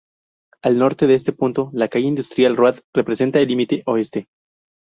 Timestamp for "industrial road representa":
2.07-3.39